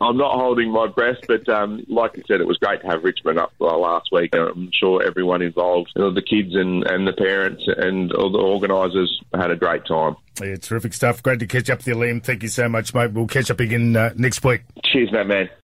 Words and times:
I'm 0.00 0.16
not 0.16 0.34
holding 0.34 0.70
my 0.70 0.86
breath, 0.86 1.18
but 1.26 1.48
um, 1.48 1.84
like 1.88 2.18
I 2.18 2.22
said, 2.26 2.40
it 2.40 2.46
was 2.46 2.58
great 2.58 2.82
to 2.82 2.86
have 2.88 3.04
Richmond 3.04 3.38
up 3.38 3.52
uh, 3.60 3.76
last 3.76 4.10
week. 4.12 4.34
I'm 4.34 4.70
sure 4.72 5.02
everyone 5.02 5.42
involved, 5.42 5.92
you 5.96 6.02
know, 6.02 6.12
the 6.12 6.22
kids 6.22 6.54
and, 6.54 6.84
and 6.84 7.06
the 7.06 7.12
parents 7.12 7.62
and 7.66 8.12
all 8.12 8.30
the 8.30 8.38
organisers 8.38 9.20
had 9.34 9.50
a 9.50 9.56
great 9.56 9.86
time. 9.86 10.16
Yeah, 10.40 10.56
terrific 10.56 10.94
stuff. 10.94 11.22
Great 11.22 11.40
to 11.40 11.46
catch 11.46 11.68
up 11.70 11.78
with 11.78 11.88
you, 11.88 11.94
Liam. 11.96 12.22
Thank 12.22 12.42
you 12.42 12.48
so 12.48 12.68
much, 12.68 12.94
mate. 12.94 13.12
We'll 13.12 13.26
catch 13.26 13.50
up 13.50 13.60
again 13.60 13.96
uh, 13.96 14.12
next 14.16 14.44
week. 14.44 14.62
Cheers, 14.84 15.10
mate, 15.12 15.26
man. 15.26 15.50